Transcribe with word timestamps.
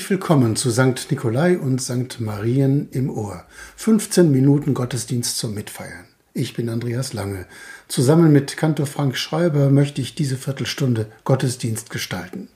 Herzlich 0.00 0.18
willkommen 0.18 0.56
zu 0.56 0.70
St. 0.70 1.10
Nikolai 1.10 1.58
und 1.58 1.82
St. 1.82 2.20
Marien 2.20 2.88
im 2.90 3.10
Ohr. 3.10 3.44
15 3.76 4.30
Minuten 4.30 4.72
Gottesdienst 4.72 5.36
zum 5.36 5.52
Mitfeiern. 5.52 6.06
Ich 6.32 6.54
bin 6.54 6.70
Andreas 6.70 7.12
Lange. 7.12 7.44
Zusammen 7.86 8.32
mit 8.32 8.56
Kantor 8.56 8.86
Frank 8.86 9.18
Schreiber 9.18 9.68
möchte 9.68 10.00
ich 10.00 10.14
diese 10.14 10.38
Viertelstunde 10.38 11.08
Gottesdienst 11.24 11.90
gestalten. 11.90 12.48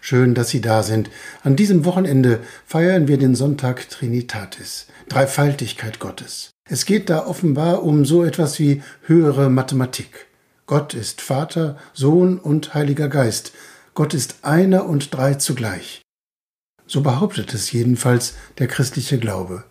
Schön, 0.00 0.34
dass 0.34 0.50
Sie 0.50 0.60
da 0.60 0.84
sind. 0.84 1.10
An 1.42 1.56
diesem 1.56 1.84
Wochenende 1.84 2.38
feiern 2.64 3.08
wir 3.08 3.18
den 3.18 3.34
Sonntag 3.34 3.90
Trinitatis, 3.90 4.86
Dreifaltigkeit 5.08 5.98
Gottes. 5.98 6.50
Es 6.70 6.86
geht 6.86 7.10
da 7.10 7.26
offenbar 7.26 7.82
um 7.82 8.04
so 8.04 8.22
etwas 8.22 8.60
wie 8.60 8.80
höhere 9.02 9.50
Mathematik. 9.50 10.28
Gott 10.66 10.94
ist 10.94 11.20
Vater, 11.20 11.78
Sohn 11.94 12.38
und 12.38 12.74
Heiliger 12.74 13.08
Geist. 13.08 13.52
Gott 13.94 14.14
ist 14.14 14.36
einer 14.42 14.86
und 14.86 15.12
drei 15.12 15.34
zugleich. 15.34 16.05
So 16.86 17.00
behauptet 17.00 17.52
es 17.54 17.72
jedenfalls 17.72 18.34
der 18.58 18.68
christliche 18.68 19.18
Glaube. 19.18 19.64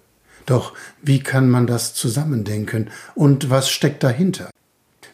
Doch 0.46 0.74
wie 1.02 1.20
kann 1.20 1.50
man 1.50 1.66
das 1.66 1.94
zusammendenken 1.94 2.90
und 3.16 3.50
was 3.50 3.70
steckt 3.70 4.04
dahinter? 4.04 4.50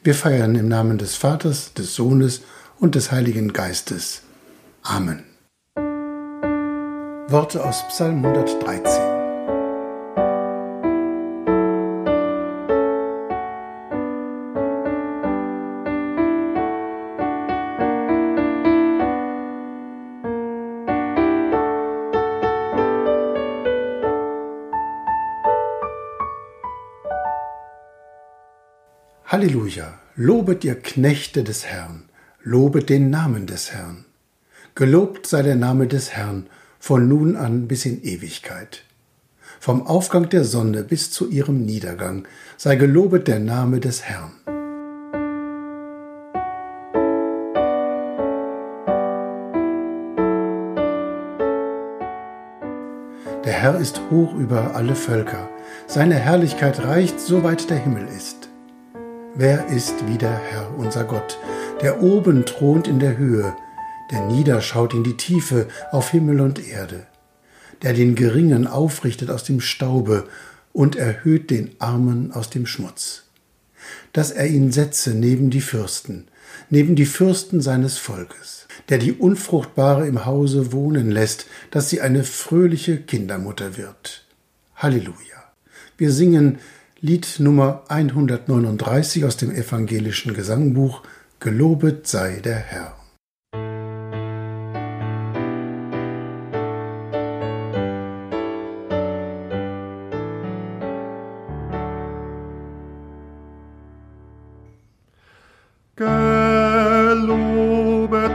Wir 0.03 0.15
feiern 0.15 0.55
im 0.55 0.67
Namen 0.67 0.97
des 0.97 1.15
Vaters, 1.15 1.73
des 1.73 1.95
Sohnes 1.95 2.41
und 2.79 2.95
des 2.95 3.11
Heiligen 3.11 3.53
Geistes. 3.53 4.23
Amen. 4.81 5.23
Worte 7.27 7.63
aus 7.63 7.87
Psalm 7.87 8.25
113. 8.25 9.10
Halleluja! 29.31 29.93
Lobet 30.17 30.65
ihr 30.65 30.75
Knechte 30.75 31.45
des 31.45 31.65
Herrn, 31.65 32.03
lobet 32.43 32.89
den 32.89 33.09
Namen 33.09 33.47
des 33.47 33.71
Herrn. 33.71 34.03
Gelobt 34.75 35.25
sei 35.25 35.41
der 35.41 35.55
Name 35.55 35.87
des 35.87 36.11
Herrn 36.11 36.47
von 36.79 37.07
nun 37.07 37.37
an 37.37 37.69
bis 37.69 37.85
in 37.85 38.03
Ewigkeit. 38.03 38.83
Vom 39.61 39.87
Aufgang 39.87 40.27
der 40.27 40.43
Sonne 40.43 40.83
bis 40.83 41.11
zu 41.11 41.29
ihrem 41.29 41.63
Niedergang 41.63 42.27
sei 42.57 42.75
gelobet 42.75 43.29
der 43.29 43.39
Name 43.39 43.79
des 43.79 44.01
Herrn. 44.03 44.33
Der 53.45 53.53
Herr 53.53 53.79
ist 53.79 54.01
hoch 54.11 54.35
über 54.35 54.75
alle 54.75 54.95
Völker, 54.95 55.47
seine 55.87 56.15
Herrlichkeit 56.15 56.83
reicht, 56.83 57.21
soweit 57.21 57.69
der 57.69 57.77
Himmel 57.77 58.09
ist. 58.09 58.40
Wer 59.33 59.67
ist 59.67 60.07
wie 60.07 60.17
der 60.17 60.37
Herr, 60.37 60.77
unser 60.77 61.05
Gott, 61.05 61.39
der 61.81 62.03
oben 62.03 62.45
thront 62.45 62.85
in 62.89 62.99
der 62.99 63.17
Höhe, 63.17 63.55
der 64.11 64.25
niederschaut 64.25 64.93
in 64.93 65.05
die 65.05 65.15
Tiefe 65.15 65.69
auf 65.91 66.09
Himmel 66.09 66.41
und 66.41 66.67
Erde, 66.67 67.07
der 67.81 67.93
den 67.93 68.15
Geringen 68.15 68.67
aufrichtet 68.67 69.29
aus 69.29 69.45
dem 69.45 69.61
Staube 69.61 70.27
und 70.73 70.97
erhöht 70.97 71.49
den 71.49 71.71
Armen 71.79 72.33
aus 72.33 72.49
dem 72.49 72.65
Schmutz, 72.65 73.23
dass 74.11 74.31
er 74.31 74.47
ihn 74.47 74.73
setze 74.73 75.11
neben 75.11 75.49
die 75.49 75.61
Fürsten, 75.61 76.27
neben 76.69 76.97
die 76.97 77.05
Fürsten 77.05 77.61
seines 77.61 77.97
Volkes, 77.97 78.67
der 78.89 78.97
die 78.97 79.13
Unfruchtbare 79.13 80.07
im 80.07 80.25
Hause 80.25 80.73
wohnen 80.73 81.09
lässt, 81.09 81.45
dass 81.71 81.89
sie 81.89 82.01
eine 82.01 82.25
fröhliche 82.25 82.97
Kindermutter 82.97 83.77
wird. 83.77 84.25
Halleluja. 84.75 85.15
Wir 85.97 86.11
singen 86.11 86.59
Lied 87.03 87.39
Nummer 87.39 87.81
139 87.87 89.25
aus 89.25 89.35
dem 89.35 89.49
evangelischen 89.49 90.35
Gesangbuch 90.35 91.01
Gelobet 91.39 92.05
sei 92.05 92.39
der 92.43 92.57
Herr. 92.57 92.95
Gelobet 105.95 107.27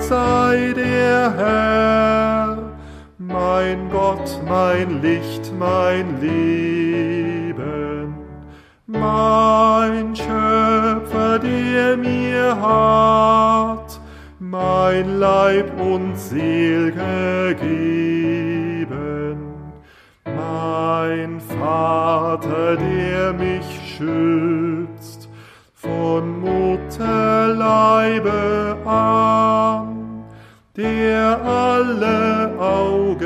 sei 0.03 0.73
der 0.75 1.37
Herr, 1.37 2.77
mein 3.17 3.89
Gott, 3.91 4.41
mein 4.45 5.01
Licht, 5.03 5.53
mein 5.57 6.21
Leben 6.21 6.86
Der 11.77 11.97
mir 11.99 12.57
hat 12.59 14.01
mein 14.39 15.19
Leib 15.19 15.79
und 15.79 16.17
Seel 16.17 16.91
gegeben, 16.91 18.89
mein 20.25 21.39
Vater, 21.39 22.77
der 22.77 23.35
mich 23.35 23.95
schützt 23.95 25.29
von 25.75 26.41
Mutterleibe 26.41 28.79
an, 28.87 30.25
der 30.79 31.45
alle 31.45 32.59
Augenblick 32.59 33.21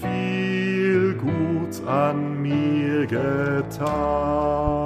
viel 0.00 1.14
gut 1.14 1.80
an 1.86 2.42
mir 2.42 3.06
getan. 3.06 4.77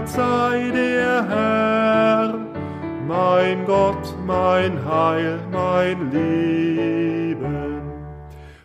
Gelobet 0.00 0.08
sei 0.08 0.70
der 0.72 1.28
Herr, 1.28 2.34
mein 3.06 3.64
Gott, 3.66 4.14
mein 4.26 4.78
Heil, 4.84 5.38
mein 5.52 6.10
Leben. 6.10 7.80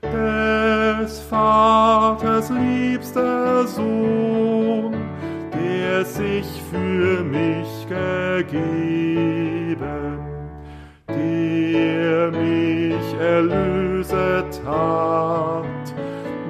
Des 0.02 1.20
Vaters 1.22 2.50
liebster 2.50 3.68
Sohn, 3.68 4.94
der 5.54 6.06
sich 6.06 6.46
für 6.72 7.24
mich 7.24 7.88
gegeben, 7.90 8.60
der 11.10 12.32
mich 12.32 13.20
erlöset 13.20 14.62
hat 14.66 15.66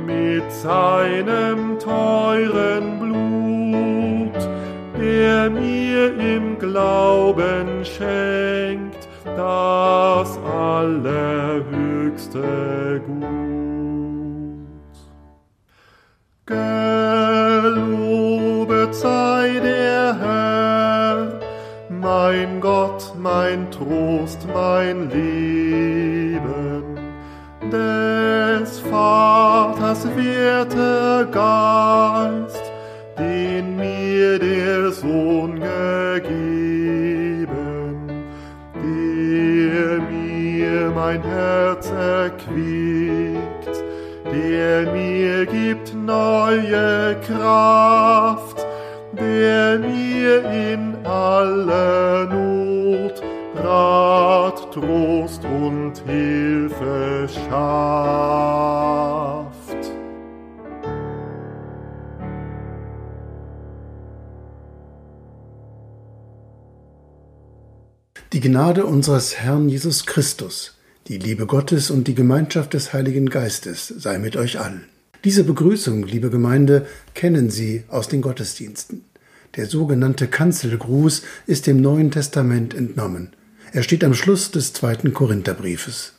mit 0.06 0.52
seinem 0.52 1.80
teuren 1.80 3.00
Blut, 3.00 3.15
der 5.26 5.50
mir 5.50 6.06
im 6.20 6.60
Glauben 6.60 7.84
schenkt 7.84 9.08
das 9.26 10.38
allerhöchste 10.38 11.02
Gut. 13.08 13.34
Gelobet 16.46 17.84
sei 18.94 19.60
der 19.64 20.16
Herr, 20.20 21.40
mein 21.90 22.62
Gott, 22.62 23.12
mein 23.18 23.72
Trost, 23.72 24.46
mein 24.54 25.10
Leben 25.10 26.84
des 27.72 28.80
Vaters 28.80 30.06
mir 30.16 30.66
der 30.66 31.26
Sohn 35.02 35.60
gegeben, 35.60 36.96
der 38.76 40.00
mir 40.10 40.92
mein 40.96 41.22
Herz 41.22 41.92
erquickt, 41.92 43.76
der 44.32 44.92
mir 44.94 45.46
gibt 45.46 45.94
neue 45.94 47.18
Kraft, 47.28 48.66
der 49.12 49.80
mir 49.80 50.46
in 50.50 50.96
aller 51.06 52.26
Not 52.28 53.22
Rat, 53.62 54.72
Trost 54.72 55.44
und 55.44 55.94
Hilfe 56.08 57.28
schafft. 57.28 58.55
Die 68.36 68.42
Gnade 68.42 68.86
unseres 68.86 69.38
Herrn 69.38 69.70
Jesus 69.70 70.06
Christus, 70.06 70.74
die 71.08 71.18
Liebe 71.18 71.46
Gottes 71.46 71.90
und 71.90 72.10
die 72.10 72.16
Gemeinschaft 72.16 72.74
des 72.74 72.92
Heiligen 72.92 73.30
Geistes 73.30 73.88
sei 73.88 74.18
mit 74.18 74.36
euch 74.36 74.60
allen. 74.60 74.84
Diese 75.24 75.46
Begrüßung, 75.46 76.04
liebe 76.04 76.30
Gemeinde, 76.30 76.86
kennen 77.14 77.50
Sie 77.50 77.86
aus 77.88 78.10
den 78.10 78.22
Gottesdiensten. 78.22 79.06
Der 79.56 79.68
sogenannte 79.68 80.28
Kanzelgruß 80.28 81.22
ist 81.48 81.66
dem 81.66 81.80
Neuen 81.80 82.12
Testament 82.12 82.74
entnommen. 82.74 83.30
Er 83.72 83.84
steht 83.84 84.04
am 84.04 84.14
Schluss 84.14 84.52
des 84.52 84.74
zweiten 84.74 85.14
Korintherbriefes. 85.14 86.16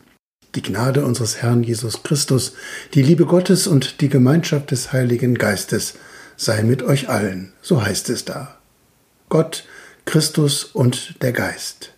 Die 0.54 0.62
Gnade 0.62 1.04
unseres 1.04 1.42
Herrn 1.42 1.64
Jesus 1.64 2.02
Christus, 2.02 2.54
die 2.94 3.02
Liebe 3.02 3.26
Gottes 3.26 3.66
und 3.66 4.00
die 4.00 4.08
Gemeinschaft 4.08 4.70
des 4.70 4.90
Heiligen 4.94 5.34
Geistes 5.34 5.96
sei 6.38 6.62
mit 6.62 6.82
euch 6.82 7.10
allen, 7.10 7.52
so 7.60 7.84
heißt 7.84 8.08
es 8.08 8.24
da. 8.24 8.56
Gott, 9.28 9.66
Christus 10.06 10.64
und 10.64 11.16
der 11.20 11.32
Geist. 11.32 11.92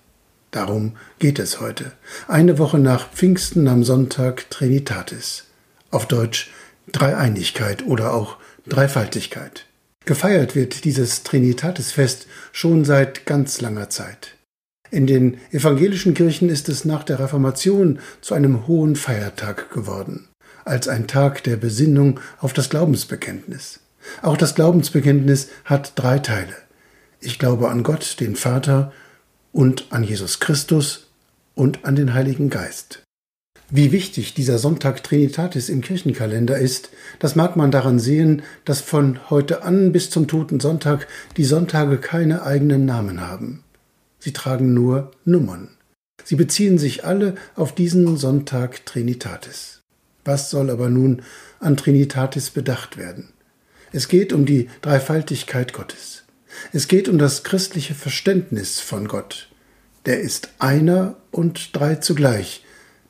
Darum 0.50 0.96
geht 1.18 1.38
es 1.38 1.60
heute. 1.60 1.92
Eine 2.26 2.58
Woche 2.58 2.78
nach 2.78 3.10
Pfingsten 3.10 3.68
am 3.68 3.84
Sonntag 3.84 4.50
Trinitatis. 4.50 5.44
Auf 5.90 6.06
Deutsch 6.06 6.50
Dreieinigkeit 6.90 7.84
oder 7.86 8.14
auch 8.14 8.38
Dreifaltigkeit. 8.66 9.66
Gefeiert 10.06 10.54
wird 10.54 10.84
dieses 10.84 11.22
Trinitatisfest 11.22 12.26
schon 12.52 12.86
seit 12.86 13.26
ganz 13.26 13.60
langer 13.60 13.90
Zeit. 13.90 14.36
In 14.90 15.06
den 15.06 15.38
evangelischen 15.52 16.14
Kirchen 16.14 16.48
ist 16.48 16.70
es 16.70 16.86
nach 16.86 17.04
der 17.04 17.18
Reformation 17.18 17.98
zu 18.22 18.34
einem 18.34 18.66
hohen 18.66 18.96
Feiertag 18.96 19.70
geworden, 19.70 20.28
als 20.64 20.88
ein 20.88 21.06
Tag 21.06 21.42
der 21.44 21.56
Besinnung 21.56 22.20
auf 22.40 22.54
das 22.54 22.70
Glaubensbekenntnis. 22.70 23.80
Auch 24.22 24.38
das 24.38 24.54
Glaubensbekenntnis 24.54 25.48
hat 25.66 25.92
drei 25.96 26.18
Teile. 26.20 26.54
Ich 27.20 27.38
glaube 27.38 27.68
an 27.68 27.82
Gott, 27.82 28.18
den 28.20 28.34
Vater, 28.34 28.92
und 29.52 29.86
an 29.90 30.04
Jesus 30.04 30.40
Christus 30.40 31.08
und 31.54 31.84
an 31.84 31.96
den 31.96 32.14
Heiligen 32.14 32.50
Geist. 32.50 33.02
Wie 33.70 33.92
wichtig 33.92 34.32
dieser 34.32 34.58
Sonntag 34.58 35.02
Trinitatis 35.02 35.68
im 35.68 35.82
Kirchenkalender 35.82 36.56
ist, 36.56 36.90
das 37.18 37.36
mag 37.36 37.54
man 37.54 37.70
daran 37.70 37.98
sehen, 37.98 38.42
dass 38.64 38.80
von 38.80 39.28
heute 39.28 39.62
an 39.62 39.92
bis 39.92 40.08
zum 40.08 40.26
Toten 40.26 40.58
Sonntag 40.58 41.06
die 41.36 41.44
Sonntage 41.44 41.98
keine 41.98 42.44
eigenen 42.44 42.86
Namen 42.86 43.20
haben. 43.20 43.64
Sie 44.20 44.32
tragen 44.32 44.72
nur 44.72 45.10
Nummern. 45.26 45.76
Sie 46.24 46.36
beziehen 46.36 46.78
sich 46.78 47.04
alle 47.04 47.34
auf 47.56 47.74
diesen 47.74 48.16
Sonntag 48.16 48.86
Trinitatis. 48.86 49.82
Was 50.24 50.50
soll 50.50 50.70
aber 50.70 50.88
nun 50.88 51.22
an 51.60 51.76
Trinitatis 51.76 52.50
bedacht 52.50 52.96
werden? 52.96 53.34
Es 53.92 54.08
geht 54.08 54.32
um 54.32 54.46
die 54.46 54.68
Dreifaltigkeit 54.80 55.72
Gottes. 55.72 56.24
Es 56.72 56.88
geht 56.88 57.08
um 57.08 57.18
das 57.18 57.44
christliche 57.44 57.94
Verständnis 57.94 58.80
von 58.80 59.08
Gott. 59.08 59.48
Der 60.06 60.20
ist 60.20 60.50
einer 60.58 61.16
und 61.30 61.76
drei 61.76 61.96
zugleich. 61.96 62.64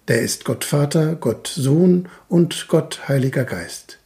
Der 0.08 0.22
ist 0.22 0.44
Gott 0.44 0.64
Vater, 0.64 1.16
Gott 1.16 1.46
Sohn 1.46 2.08
und 2.28 2.66
Gott 2.68 3.08
Heiliger 3.08 3.44
Geist. 3.44 3.98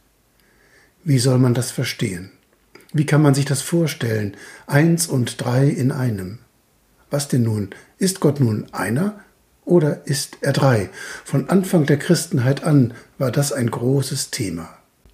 Wie 1.03 1.19
soll 1.19 1.37
man 1.37 1.53
das 1.53 1.71
verstehen? 1.71 2.31
Wie 2.93 3.05
kann 3.05 3.21
man 3.21 3.33
sich 3.33 3.45
das 3.45 3.61
vorstellen? 3.61 4.37
Eins 4.67 5.07
und 5.07 5.43
drei 5.43 5.67
in 5.67 5.91
einem. 5.91 6.39
Was 7.09 7.27
denn 7.27 7.43
nun? 7.43 7.69
Ist 7.97 8.19
Gott 8.19 8.39
nun 8.39 8.67
einer 8.71 9.19
oder 9.65 10.05
ist 10.05 10.37
er 10.41 10.53
drei? 10.53 10.89
Von 11.23 11.49
Anfang 11.49 11.85
der 11.85 11.97
Christenheit 11.97 12.63
an 12.63 12.93
war 13.17 13.31
das 13.31 13.51
ein 13.51 13.71
großes 13.71 14.29
Thema. 14.29 14.69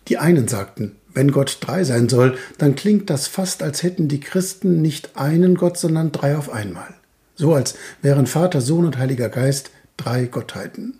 Die 0.08 0.18
einen 0.18 0.48
sagten, 0.48 0.96
wenn 1.14 1.32
Gott 1.32 1.58
drei 1.62 1.84
sein 1.84 2.10
soll, 2.10 2.38
dann 2.58 2.76
klingt 2.76 3.10
das 3.10 3.28
fast, 3.28 3.64
als 3.64 3.84
hätten 3.84 4.08
die 4.08 4.20
Christen 4.20 4.82
nicht 4.82 5.18
einen 5.18 5.56
Gott, 5.56 5.78
sondern 5.78 6.12
drei 6.12 6.38
auf 6.38 6.52
einmal. 6.52 6.94
So 7.36 7.54
als 7.54 7.76
wären 8.02 8.28
Vater, 8.28 8.62
Sohn 8.62 8.86
und 8.86 8.98
Heiliger 8.98 9.30
Geist 9.30 9.72
drei 9.98 10.26
Gottheiten. 10.26 11.00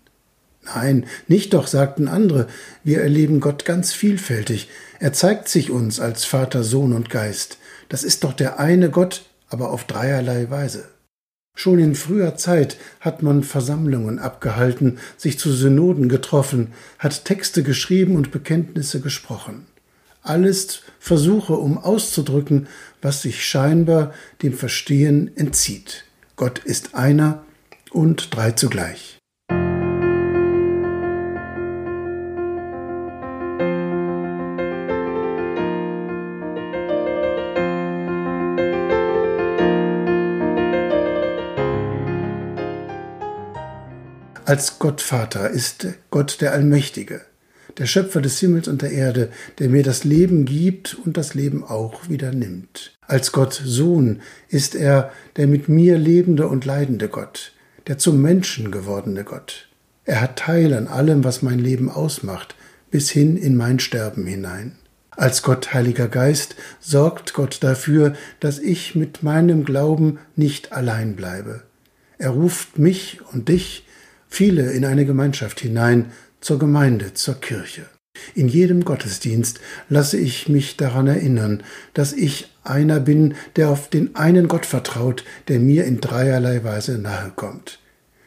Nein, 0.64 1.06
nicht 1.28 1.54
doch, 1.54 1.68
sagten 1.68 2.08
andere, 2.08 2.48
wir 2.84 3.02
erleben 3.02 3.40
Gott 3.40 3.66
ganz 3.66 3.94
vielfältig. 3.94 4.70
Er 5.00 5.14
zeigt 5.14 5.48
sich 5.48 5.72
uns 5.72 6.00
als 6.00 6.26
Vater, 6.26 6.64
Sohn 6.64 6.94
und 6.94 7.10
Geist. 7.10 7.58
Das 7.88 8.04
ist 8.04 8.24
doch 8.24 8.34
der 8.34 8.60
eine 8.60 8.90
Gott, 8.90 9.26
aber 9.48 9.72
auf 9.72 9.86
dreierlei 9.86 10.50
Weise. 10.50 10.90
Schon 11.56 11.80
in 11.80 11.96
früher 11.96 12.36
Zeit 12.36 12.78
hat 13.00 13.24
man 13.24 13.44
Versammlungen 13.44 14.20
abgehalten, 14.20 15.00
sich 15.18 15.40
zu 15.40 15.52
Synoden 15.52 16.08
getroffen, 16.08 16.74
hat 17.00 17.26
Texte 17.26 17.64
geschrieben 17.64 18.16
und 18.16 18.32
Bekenntnisse 18.32 19.02
gesprochen 19.02 19.66
alles 20.22 20.82
Versuche, 21.00 21.54
um 21.54 21.78
auszudrücken, 21.78 22.68
was 23.02 23.22
sich 23.22 23.46
scheinbar 23.46 24.14
dem 24.42 24.54
Verstehen 24.54 25.36
entzieht. 25.36 26.06
Gott 26.36 26.60
ist 26.60 26.96
einer 26.96 27.44
und 27.92 28.36
drei 28.36 28.52
zugleich. 28.52 29.18
Als 44.46 44.80
Gottvater 44.80 45.52
ist 45.52 45.86
Gott 46.10 46.42
der 46.42 46.54
Allmächtige 46.54 47.22
der 47.80 47.86
Schöpfer 47.86 48.22
des 48.22 48.40
Himmels 48.40 48.68
und 48.68 48.82
der 48.82 48.92
Erde, 48.92 49.30
der 49.58 49.70
mir 49.70 49.84
das 49.84 50.04
Leben 50.04 50.46
gibt 50.46 50.98
und 51.06 51.18
das 51.18 51.34
Leben 51.34 51.64
auch 51.64 52.10
wieder 52.10 52.32
nimmt. 52.32 52.98
Als 53.02 53.32
Gott 53.32 53.60
Sohn 53.66 54.22
ist 54.50 54.76
er 54.76 55.12
der 55.38 55.48
mit 55.48 55.70
mir 55.70 55.98
lebende 55.98 56.48
und 56.48 56.66
leidende 56.66 57.08
Gott, 57.08 57.54
der 57.88 57.98
zum 57.98 58.22
Menschen 58.22 58.70
gewordene 58.70 59.24
Gott. 59.24 59.70
Er 60.06 60.22
hat 60.22 60.38
Teil 60.38 60.74
an 60.74 60.88
allem, 60.88 61.24
was 61.24 61.42
mein 61.42 61.60
Leben 61.60 61.90
ausmacht, 61.90 62.56
bis 62.92 63.10
hin 63.10 63.38
in 63.38 63.56
mein 63.56 63.80
Sterben 63.80 64.26
hinein. 64.26 64.76
Als 65.12 65.44
Gott 65.44 65.74
Heiliger 65.74 66.08
Geist 66.08 66.56
sorgt 66.80 67.34
Gott 67.34 67.60
dafür, 67.62 68.14
dass 68.40 68.60
ich 68.60 68.96
mit 68.96 69.24
meinem 69.24 69.66
Glauben 69.66 70.20
nicht 70.36 70.72
allein 70.72 71.16
bleibe. 71.16 71.64
Er 72.18 72.32
ruft 72.32 72.80
mich 72.80 73.20
und 73.34 73.50
dich, 73.50 73.86
viele 74.28 74.72
in 74.72 74.86
eine 74.86 75.06
Gemeinschaft 75.06 75.60
hinein, 75.60 76.12
zur 76.42 76.60
Gemeinde, 76.60 77.14
zur 77.14 77.36
Kirche. 77.36 77.86
In 78.36 78.48
jedem 78.48 78.84
Gottesdienst 78.86 79.60
lasse 79.88 80.18
ich 80.18 80.50
mich 80.50 80.78
daran 80.78 81.08
erinnern, 81.08 81.64
dass 81.94 82.14
ich 82.14 82.50
einer 82.64 83.00
bin, 83.00 83.36
der 83.56 83.70
auf 83.70 83.90
den 83.90 84.16
einen 84.16 84.48
Gott 84.48 84.66
vertraut, 84.66 85.24
der 85.48 85.60
mir 85.60 85.86
in 85.86 86.02
dreierlei 86.02 86.64
Weise 86.64 86.98
nahe 86.98 87.32
kommt. 87.36 87.80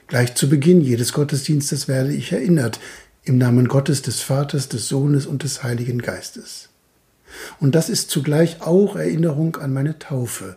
Gleich 0.07 0.35
zu 0.35 0.49
Beginn 0.49 0.81
jedes 0.81 1.13
Gottesdienstes 1.13 1.89
werde 1.89 2.13
ich 2.13 2.33
erinnert, 2.33 2.81
im 3.25 3.39
Namen 3.39 3.69
Gottes 3.69 4.03
des 4.03 4.21
Vaters, 4.21 4.69
des 4.69 4.89
Sohnes 4.89 5.27
und 5.27 5.43
des 5.43 5.63
Heiligen 5.63 6.03
Geistes. 6.03 6.71
Und 7.61 7.75
das 7.75 7.89
ist 7.89 8.11
zugleich 8.11 8.61
auch 8.61 8.97
Erinnerung 8.97 9.57
an 9.57 9.73
meine 9.73 9.99
Taufe, 9.99 10.57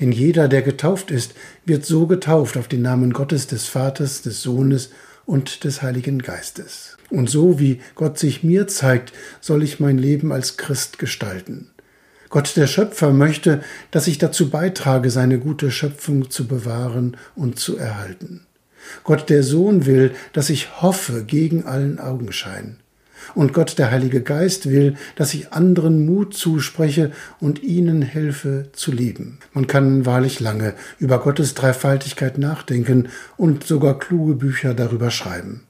denn 0.00 0.12
jeder, 0.12 0.48
der 0.48 0.62
getauft 0.62 1.10
ist, 1.10 1.34
wird 1.64 1.84
so 1.84 2.06
getauft 2.06 2.56
auf 2.56 2.68
den 2.68 2.82
Namen 2.82 3.12
Gottes 3.12 3.46
des 3.46 3.66
Vaters, 3.66 4.22
des 4.22 4.42
Sohnes 4.42 4.90
und 5.26 5.64
des 5.64 5.82
Heiligen 5.82 6.20
Geistes. 6.20 6.96
Und 7.10 7.28
so 7.28 7.58
wie 7.58 7.80
Gott 7.94 8.18
sich 8.18 8.42
mir 8.42 8.66
zeigt, 8.66 9.12
soll 9.40 9.62
ich 9.62 9.80
mein 9.80 9.98
Leben 9.98 10.32
als 10.32 10.56
Christ 10.56 10.98
gestalten. 10.98 11.70
Gott 12.30 12.56
der 12.56 12.66
Schöpfer 12.66 13.12
möchte, 13.12 13.62
dass 13.90 14.06
ich 14.06 14.18
dazu 14.18 14.50
beitrage, 14.50 15.10
seine 15.10 15.38
gute 15.38 15.70
Schöpfung 15.70 16.30
zu 16.30 16.46
bewahren 16.46 17.16
und 17.34 17.58
zu 17.58 17.76
erhalten. 17.76 18.46
Gott 19.04 19.30
der 19.30 19.42
Sohn 19.42 19.86
will, 19.86 20.12
dass 20.32 20.50
ich 20.50 20.80
hoffe 20.82 21.24
gegen 21.24 21.64
allen 21.64 21.98
Augenschein. 21.98 22.78
Und 23.34 23.52
Gott 23.52 23.78
der 23.78 23.90
Heilige 23.90 24.22
Geist 24.22 24.70
will, 24.70 24.96
dass 25.16 25.34
ich 25.34 25.52
anderen 25.52 26.06
Mut 26.06 26.34
zuspreche 26.34 27.12
und 27.40 27.62
ihnen 27.62 28.02
helfe 28.02 28.68
zu 28.72 28.92
leben. 28.92 29.38
Man 29.52 29.66
kann 29.66 30.06
wahrlich 30.06 30.40
lange 30.40 30.74
über 30.98 31.18
Gottes 31.20 31.54
Dreifaltigkeit 31.54 32.38
nachdenken 32.38 33.08
und 33.36 33.64
sogar 33.64 33.98
kluge 33.98 34.34
Bücher 34.34 34.74
darüber 34.74 35.10
schreiben. 35.10 35.62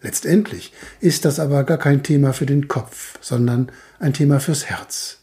Letztendlich 0.00 0.72
ist 1.00 1.24
das 1.24 1.40
aber 1.40 1.64
gar 1.64 1.78
kein 1.78 2.02
Thema 2.02 2.32
für 2.32 2.46
den 2.46 2.68
Kopf, 2.68 3.18
sondern 3.20 3.72
ein 3.98 4.12
Thema 4.12 4.38
fürs 4.38 4.66
Herz. 4.66 5.18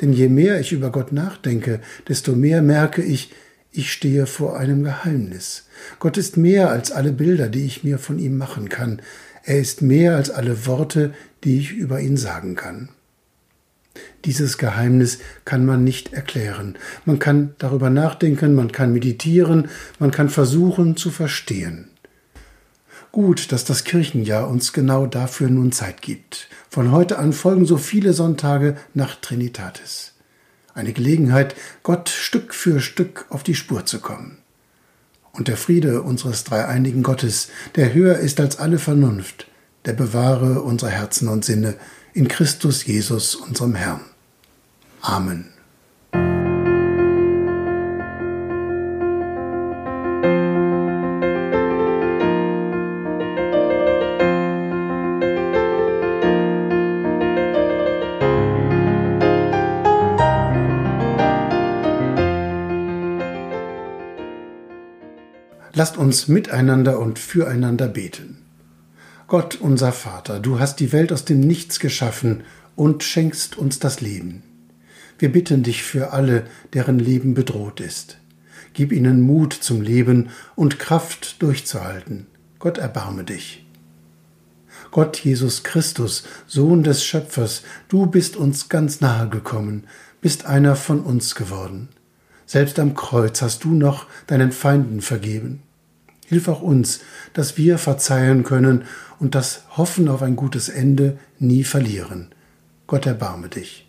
Denn 0.00 0.12
je 0.12 0.28
mehr 0.28 0.60
ich 0.60 0.72
über 0.72 0.90
Gott 0.90 1.12
nachdenke, 1.12 1.80
desto 2.08 2.32
mehr 2.32 2.60
merke 2.60 3.02
ich, 3.02 3.32
ich 3.70 3.92
stehe 3.92 4.26
vor 4.26 4.58
einem 4.58 4.84
Geheimnis. 4.84 5.66
Gott 5.98 6.16
ist 6.16 6.36
mehr 6.36 6.70
als 6.70 6.90
alle 6.90 7.12
Bilder, 7.12 7.48
die 7.48 7.64
ich 7.64 7.84
mir 7.84 7.98
von 7.98 8.18
ihm 8.18 8.36
machen 8.36 8.68
kann. 8.68 9.00
Er 9.48 9.58
ist 9.58 9.80
mehr 9.80 10.14
als 10.14 10.28
alle 10.28 10.66
Worte, 10.66 11.14
die 11.42 11.58
ich 11.58 11.72
über 11.72 12.02
ihn 12.02 12.18
sagen 12.18 12.54
kann. 12.54 12.90
Dieses 14.26 14.58
Geheimnis 14.58 15.20
kann 15.46 15.64
man 15.64 15.84
nicht 15.84 16.12
erklären. 16.12 16.76
Man 17.06 17.18
kann 17.18 17.54
darüber 17.56 17.88
nachdenken, 17.88 18.54
man 18.54 18.72
kann 18.72 18.92
meditieren, 18.92 19.70
man 19.98 20.10
kann 20.10 20.28
versuchen 20.28 20.98
zu 20.98 21.08
verstehen. 21.08 21.88
Gut, 23.10 23.50
dass 23.50 23.64
das 23.64 23.84
Kirchenjahr 23.84 24.50
uns 24.50 24.74
genau 24.74 25.06
dafür 25.06 25.48
nun 25.48 25.72
Zeit 25.72 26.02
gibt. 26.02 26.50
Von 26.68 26.92
heute 26.92 27.18
an 27.18 27.32
folgen 27.32 27.64
so 27.64 27.78
viele 27.78 28.12
Sonntage 28.12 28.76
nach 28.92 29.14
Trinitatis. 29.14 30.12
Eine 30.74 30.92
Gelegenheit, 30.92 31.56
Gott 31.82 32.10
Stück 32.10 32.52
für 32.52 32.80
Stück 32.80 33.24
auf 33.30 33.44
die 33.44 33.54
Spur 33.54 33.86
zu 33.86 34.00
kommen. 34.00 34.42
Und 35.38 35.46
der 35.46 35.56
Friede 35.56 36.02
unseres 36.02 36.42
dreieinigen 36.42 37.04
Gottes, 37.04 37.48
der 37.76 37.94
höher 37.94 38.18
ist 38.18 38.40
als 38.40 38.58
alle 38.58 38.80
Vernunft, 38.80 39.46
der 39.84 39.92
bewahre 39.92 40.62
unsere 40.62 40.90
Herzen 40.90 41.28
und 41.28 41.44
Sinne 41.44 41.76
in 42.12 42.26
Christus 42.26 42.84
Jesus, 42.84 43.36
unserem 43.36 43.76
Herrn. 43.76 44.00
Amen. 45.00 45.57
Lasst 65.78 65.96
uns 65.96 66.26
miteinander 66.26 66.98
und 66.98 67.20
füreinander 67.20 67.86
beten. 67.86 68.38
Gott, 69.28 69.60
unser 69.60 69.92
Vater, 69.92 70.40
du 70.40 70.58
hast 70.58 70.80
die 70.80 70.90
Welt 70.90 71.12
aus 71.12 71.24
dem 71.24 71.38
Nichts 71.38 71.78
geschaffen 71.78 72.42
und 72.74 73.04
schenkst 73.04 73.56
uns 73.56 73.78
das 73.78 74.00
Leben. 74.00 74.42
Wir 75.20 75.30
bitten 75.30 75.62
dich 75.62 75.84
für 75.84 76.12
alle, 76.12 76.46
deren 76.72 76.98
Leben 76.98 77.34
bedroht 77.34 77.78
ist. 77.78 78.18
Gib 78.72 78.90
ihnen 78.90 79.20
Mut 79.20 79.52
zum 79.52 79.80
Leben 79.80 80.30
und 80.56 80.80
Kraft 80.80 81.40
durchzuhalten. 81.42 82.26
Gott 82.58 82.78
erbarme 82.78 83.22
dich. 83.22 83.64
Gott 84.90 85.16
Jesus 85.16 85.62
Christus, 85.62 86.24
Sohn 86.48 86.82
des 86.82 87.04
Schöpfers, 87.04 87.62
du 87.86 88.06
bist 88.06 88.34
uns 88.34 88.68
ganz 88.68 89.00
nahe 89.00 89.28
gekommen, 89.28 89.84
bist 90.20 90.44
einer 90.44 90.74
von 90.74 90.98
uns 91.02 91.36
geworden. 91.36 91.88
Selbst 92.46 92.80
am 92.80 92.94
Kreuz 92.96 93.42
hast 93.42 93.62
du 93.62 93.74
noch 93.74 94.06
deinen 94.26 94.50
Feinden 94.50 95.02
vergeben. 95.02 95.62
Hilf 96.28 96.46
auch 96.48 96.60
uns, 96.60 97.00
dass 97.32 97.56
wir 97.56 97.78
verzeihen 97.78 98.44
können 98.44 98.84
und 99.18 99.34
das 99.34 99.62
Hoffen 99.76 100.08
auf 100.08 100.22
ein 100.22 100.36
gutes 100.36 100.68
Ende 100.68 101.18
nie 101.38 101.64
verlieren. 101.64 102.28
Gott 102.86 103.06
erbarme 103.06 103.48
dich. 103.48 103.88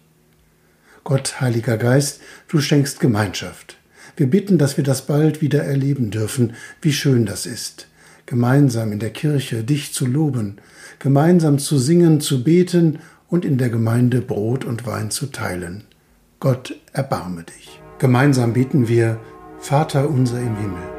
Gott, 1.03 1.41
Heiliger 1.41 1.77
Geist, 1.77 2.21
du 2.47 2.61
schenkst 2.61 3.01
Gemeinschaft. 3.01 3.77
Wir 4.15 4.29
bitten, 4.29 4.57
dass 4.57 4.77
wir 4.77 4.85
das 4.85 5.05
bald 5.05 5.41
wieder 5.41 5.63
erleben 5.63 6.11
dürfen, 6.11 6.53
wie 6.81 6.93
schön 6.93 7.25
das 7.25 7.45
ist, 7.45 7.87
gemeinsam 8.25 8.93
in 8.93 8.99
der 8.99 9.11
Kirche 9.11 9.63
dich 9.63 9.93
zu 9.93 10.05
loben, 10.05 10.59
gemeinsam 10.99 11.59
zu 11.59 11.77
singen, 11.77 12.21
zu 12.21 12.43
beten 12.43 12.99
und 13.27 13.43
in 13.43 13.57
der 13.57 13.69
Gemeinde 13.69 14.21
Brot 14.21 14.63
und 14.63 14.85
Wein 14.85 15.11
zu 15.11 15.27
teilen. 15.27 15.83
Gott, 16.39 16.75
erbarme 16.93 17.43
dich. 17.43 17.81
Gemeinsam 17.97 18.53
beten 18.53 18.87
wir, 18.87 19.19
Vater 19.59 20.09
unser 20.09 20.39
im 20.39 20.55
Himmel, 20.55 20.98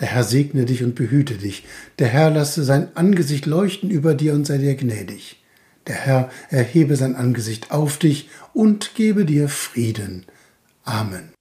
Der 0.00 0.08
Herr 0.08 0.24
segne 0.24 0.64
dich 0.64 0.82
und 0.82 0.94
behüte 0.94 1.34
dich. 1.34 1.64
Der 1.98 2.08
Herr 2.08 2.30
lasse 2.30 2.64
sein 2.64 2.88
Angesicht 2.96 3.46
leuchten 3.46 3.90
über 3.90 4.14
dir 4.14 4.34
und 4.34 4.46
sei 4.46 4.58
dir 4.58 4.74
gnädig. 4.74 5.42
Der 5.86 5.96
Herr 5.96 6.30
erhebe 6.50 6.96
sein 6.96 7.14
Angesicht 7.14 7.70
auf 7.70 7.98
dich 7.98 8.28
und 8.52 8.94
gebe 8.94 9.24
dir 9.24 9.48
Frieden. 9.48 10.24
Amen. 10.84 11.33